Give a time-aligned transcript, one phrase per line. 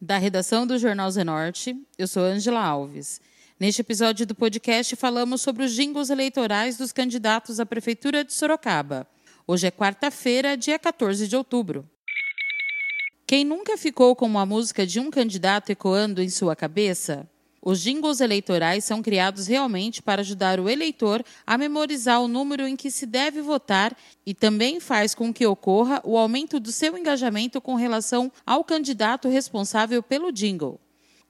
[0.00, 3.20] Da redação do Jornal Zenorte, eu sou Angela Alves.
[3.60, 9.06] Neste episódio do podcast falamos sobre os jingles eleitorais dos candidatos à Prefeitura de Sorocaba.
[9.46, 11.88] Hoje é quarta-feira, dia 14 de outubro.
[13.28, 17.28] Quem nunca ficou com uma música de um candidato ecoando em sua cabeça?
[17.60, 22.74] Os jingles eleitorais são criados realmente para ajudar o eleitor a memorizar o número em
[22.74, 27.60] que se deve votar e também faz com que ocorra o aumento do seu engajamento
[27.60, 30.80] com relação ao candidato responsável pelo jingle.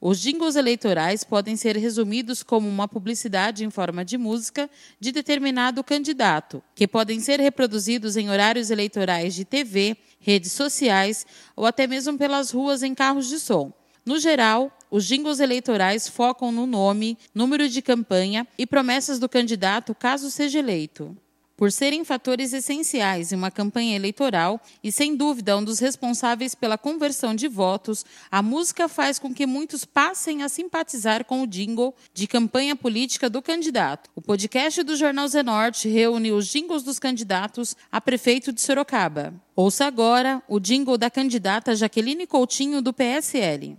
[0.01, 4.71] Os jingles eleitorais podem ser resumidos como uma publicidade em forma de música
[5.01, 11.67] de determinado candidato, que podem ser reproduzidos em horários eleitorais de TV, redes sociais ou
[11.67, 13.73] até mesmo pelas ruas em carros de som.
[14.07, 19.97] No geral, os jingles eleitorais focam no nome, número de campanha e promessas do candidato
[19.97, 21.17] caso seja eleito.
[21.59, 26.79] Por serem fatores essenciais em uma campanha eleitoral e, sem dúvida, um dos responsáveis pela
[26.79, 31.97] conversão de votos, a música faz com que muitos passem a simpatizar com o jingle
[32.15, 34.09] de campanha política do candidato.
[34.15, 39.35] O podcast do Jornal Zenorte reúne os jingles dos candidatos a prefeito de Sorocaba.
[39.57, 43.77] Ouça agora o jingle da candidata Jaqueline Coutinho, do PSL.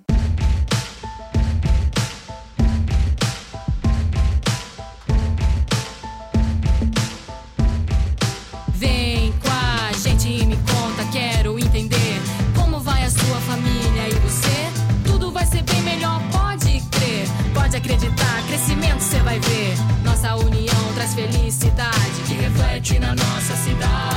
[20.19, 20.29] Ver.
[20.29, 24.08] Nossa união traz felicidade que reflete na nossa cidade.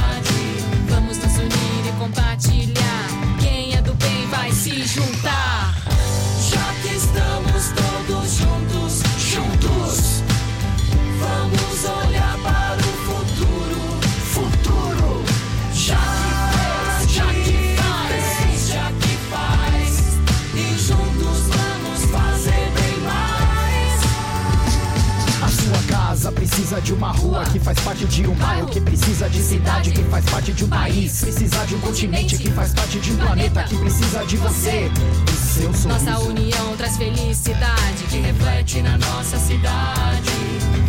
[26.31, 30.03] Precisa de uma rua que faz parte de um bairro, que precisa de cidade que
[30.05, 33.63] faz parte de um país, precisa de um continente que faz parte de um planeta,
[33.65, 35.89] que precisa de você, do seu sorriso.
[35.89, 40.31] Nossa união traz felicidade que reflete na nossa cidade.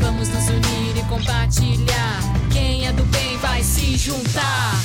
[0.01, 2.19] Vamos nos unir e compartilhar.
[2.51, 4.75] Quem é do bem vai se juntar.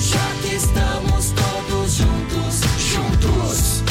[0.00, 2.60] Já que estamos todos juntos,
[2.92, 3.81] juntos,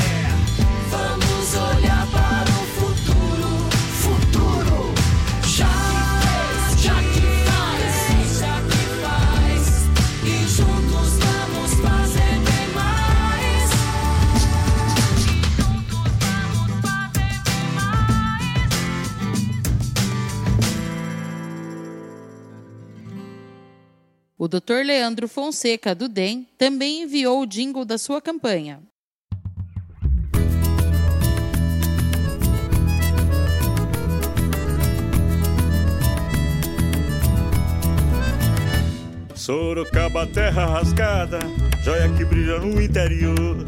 [24.52, 24.84] Dr.
[24.84, 28.82] Leandro Fonseca, do DEM, também enviou o jingle da sua campanha.
[39.34, 41.40] Sorocaba, terra rasgada,
[41.82, 43.66] joia que brilha no interior.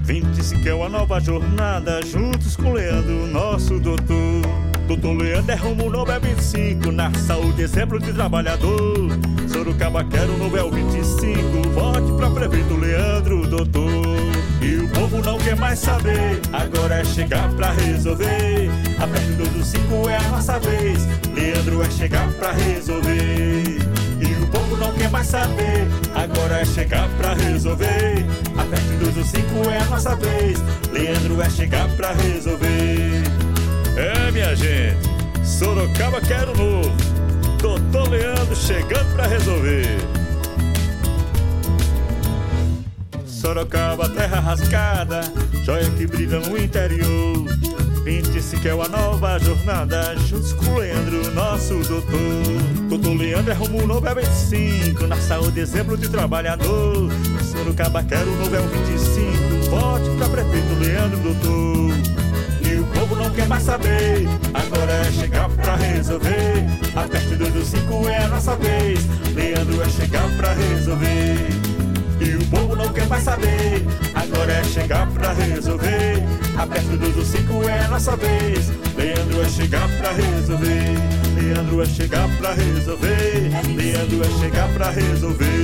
[0.00, 4.40] 25 é uma nova jornada, juntos com Leandro, nosso doutor.
[4.88, 9.31] Doutor Leandro é rumo no 25, na saúde, exemplo de trabalhador.
[9.62, 14.18] Sorocaba quero no Bel 25 Vote pra prefeito Leandro, doutor.
[14.60, 16.40] E o povo não quer mais saber.
[16.52, 18.68] Agora é chegar pra resolver.
[18.98, 21.06] A do 5 é a nossa vez.
[21.32, 23.78] Leandro é chegar pra resolver.
[24.20, 25.86] E o povo não quer mais saber.
[26.12, 28.26] Agora é chegar pra resolver.
[28.58, 30.58] A do 5 é a nossa vez.
[30.92, 33.22] Leandro é chegar pra resolver.
[33.96, 34.98] É minha gente.
[35.44, 37.11] Sorocaba quero novo
[37.62, 39.86] Doutor Leandro chegando pra resolver.
[43.24, 45.20] Sorocaba, terra rascada,
[45.64, 47.46] joia que brilha no interior.
[48.04, 52.88] 25 é uma nova jornada, juntos com o Leandro, nosso doutor.
[52.88, 57.08] Doutor Leandro é rumo novo é 25, na saúde exemplo de trabalhador.
[57.52, 61.72] Sorocaba quero novo é 25, vote pra prefeito Leandro, doutor
[62.92, 64.26] povo não quer mais saber.
[64.82, 66.66] Agora é chegar pra resolver.
[66.96, 68.98] Aperte dois do cinco é a nossa vez.
[69.32, 71.36] Leandro é chegar pra resolver.
[72.20, 73.86] E o povo não quer mais saber.
[74.12, 76.24] Agora é chegar pra resolver.
[76.58, 78.70] Aperte dois do cinco é a nossa vez.
[78.96, 80.96] Leandro é chegar pra resolver.
[81.36, 83.50] Leandro é chegar pra resolver.
[83.76, 85.62] Leandro é chegar pra resolver.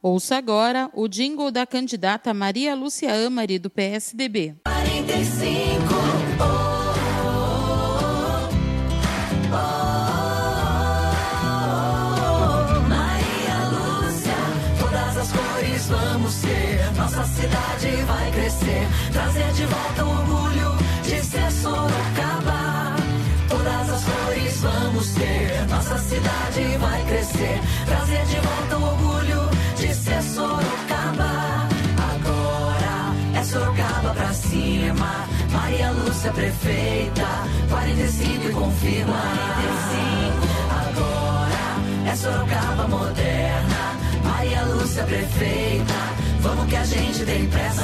[0.00, 4.54] Ouça agora o jingle da candidata Maria Lúcia Amari, do PSDB.
[5.10, 5.94] 45
[6.38, 6.44] oh,
[8.00, 8.46] oh,
[9.52, 9.58] oh,
[12.88, 14.38] Maria Lúcia,
[14.78, 16.92] todas as cores vamos ter.
[16.96, 22.94] Nossa cidade vai crescer, trazer de volta o orgulho de ser Sorocaba.
[23.48, 25.66] Todas as cores vamos ter.
[25.68, 30.89] Nossa cidade vai crescer, trazer de volta o orgulho de ser Sorocaba.
[33.50, 35.26] Sorocaba pra cima.
[35.50, 37.26] Maria Lúcia prefeita,
[37.68, 39.12] 45 e confirma.
[39.12, 40.46] 45.
[40.86, 43.98] Agora é Sorocaba moderna.
[44.22, 45.94] Maria Lúcia prefeita,
[46.40, 47.82] vamos que a gente tem pressa.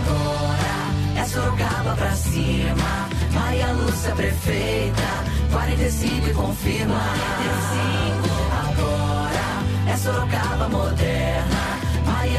[0.00, 3.08] Agora é Sorocaba pra cima.
[3.32, 7.00] Maria Lúcia prefeita, 45 e confirma.
[7.38, 8.34] 45.
[8.68, 11.55] Agora é Sorocaba moderna.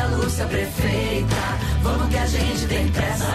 [0.08, 1.36] Maria Lúcia prefeita,
[1.82, 3.26] vamos que a gente tem pressa.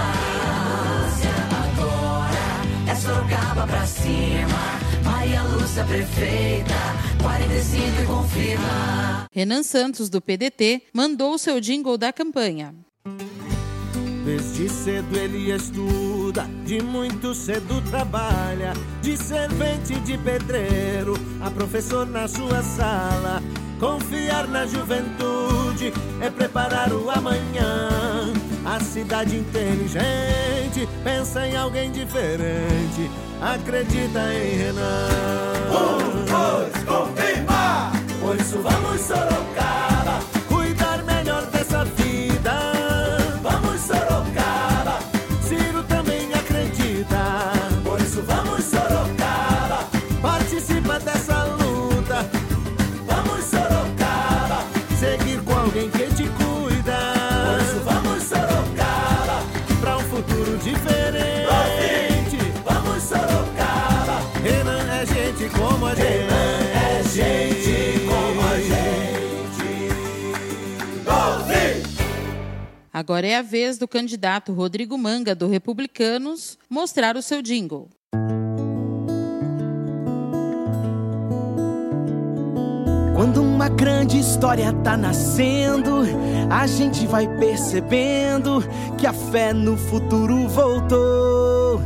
[1.64, 4.80] Agora é Sorocaba pra cima.
[5.04, 6.74] Maria Lúcia prefeita,
[7.20, 9.26] 45 e confirma.
[9.30, 12.74] Renan Santos, do PDT, mandou o seu jingle da campanha.
[14.24, 18.72] Desde cedo ele estuda, de muito cedo trabalha,
[19.02, 23.42] de servente de pedreiro, a professor na sua sala.
[23.82, 27.88] Confiar na juventude é preparar o amanhã.
[28.64, 35.08] A cidade inteligente pensa em alguém diferente, acredita em Renan.
[35.68, 37.90] Um, dois, confirma!
[38.20, 40.01] Por isso vamos Sorocaba,
[73.02, 77.90] Agora é a vez do candidato Rodrigo Manga, do Republicanos, mostrar o seu jingle.
[83.16, 86.04] Quando uma grande história tá nascendo,
[86.48, 88.62] a gente vai percebendo
[88.96, 91.80] que a fé no futuro voltou.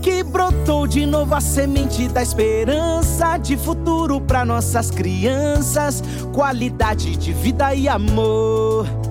[0.00, 7.30] Que brotou de novo a semente da esperança de futuro para nossas crianças, qualidade de
[7.30, 9.03] vida e amor.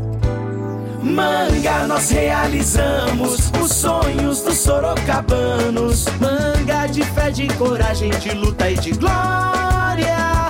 [1.03, 6.05] Manga, nós realizamos os sonhos dos sorocabanos.
[6.19, 10.47] Manga de fé, de coragem, de luta e de glória.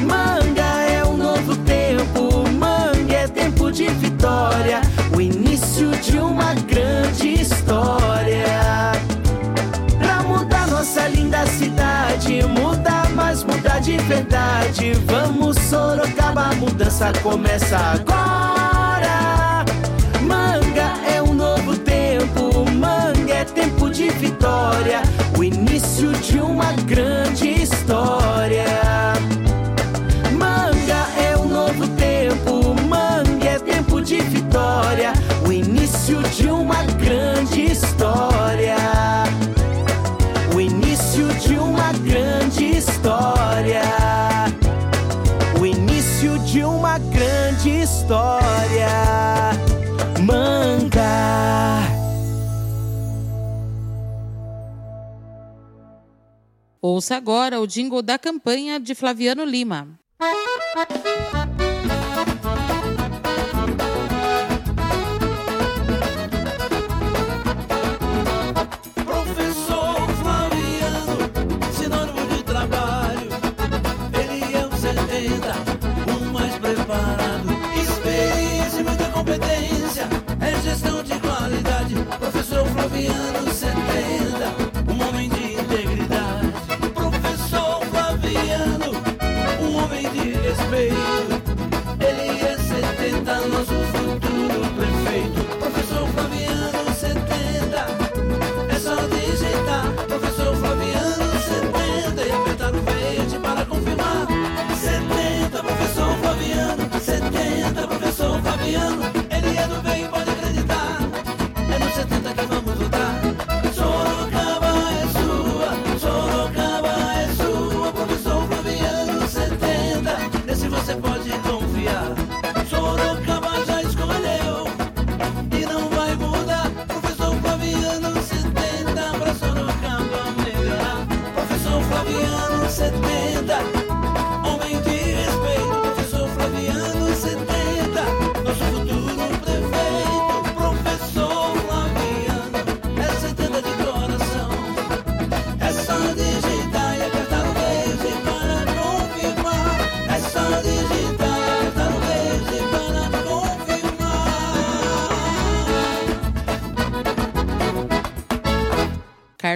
[0.00, 4.80] Manga é um novo tempo, manga é tempo de vitória.
[5.14, 8.92] O início de uma grande história.
[9.98, 14.94] Pra mudar nossa linda cidade, mudar, mas mudar de verdade.
[15.04, 18.43] Vamos, Sorocaba, a mudança começa agora.
[24.44, 25.02] De vitória.
[25.38, 28.23] O início de uma grande história.
[56.86, 59.98] Ouça agora o jingle da campanha de Flaviano Lima.
[60.74, 61.43] Professor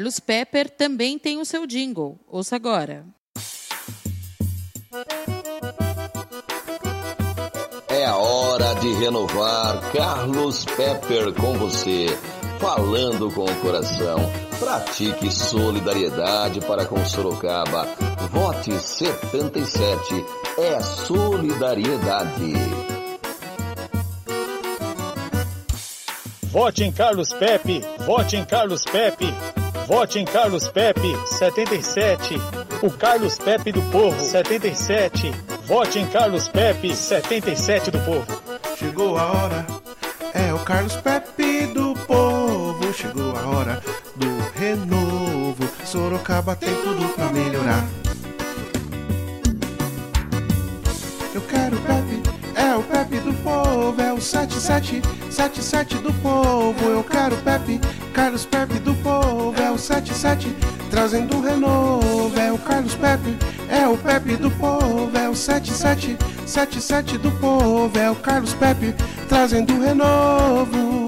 [0.09, 2.19] Carlos Pepper também tem o seu jingle.
[2.27, 3.05] Ouça agora.
[7.89, 12.07] É a hora de renovar Carlos Pepper com você.
[12.59, 14.19] Falando com o coração.
[14.59, 17.87] Pratique solidariedade para com Sorocaba.
[18.31, 20.25] Vote 77.
[20.57, 22.55] É solidariedade.
[26.51, 29.27] Vote em Carlos Pepe, vote em Carlos Pepe,
[29.89, 32.35] vote em Carlos Pepe, 77.
[32.83, 35.33] O Carlos Pepe do povo, 77.
[35.65, 38.27] Vote em Carlos Pepe, 77 do povo.
[38.77, 39.67] Chegou a hora,
[40.35, 42.93] é o Carlos Pepe do povo.
[42.93, 43.83] Chegou a hora
[44.15, 44.29] do
[44.59, 45.67] renovo.
[45.87, 47.85] Sorocaba tem tudo pra melhorar.
[51.35, 52.23] Eu quero Pepe,
[52.55, 56.85] é o Pepe do povo, é o 77, 77 do povo.
[56.85, 57.81] Eu quero Pepe,
[58.13, 59.38] Carlos Pepe do povo,
[59.79, 60.55] 77,
[60.91, 62.39] trazendo renovo.
[62.39, 63.37] É o Carlos Pepe,
[63.69, 66.17] é o Pepe do povo, é o 77,
[66.47, 67.99] 77 do povo.
[67.99, 68.95] É o Carlos Pepe,
[69.29, 70.99] trazendo renovo.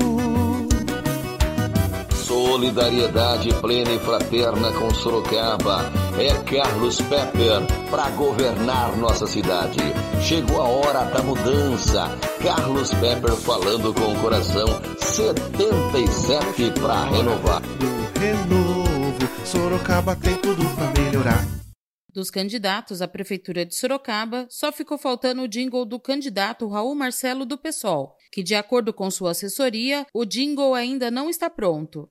[2.31, 5.91] Solidariedade plena e fraterna com Sorocaba.
[6.19, 9.79] É Carlos Pepper para governar nossa cidade.
[10.23, 12.09] Chegou a hora da mudança.
[12.43, 14.67] Carlos Pepper falando com o coração.
[14.99, 17.63] 77 para renovar.
[18.21, 21.43] Renovo, Sorocaba tem tudo pra melhorar.
[22.13, 27.47] Dos candidatos à Prefeitura de Sorocaba, só ficou faltando o jingle do candidato Raul Marcelo
[27.47, 32.11] do PSOL, que, de acordo com sua assessoria, o jingle ainda não está pronto.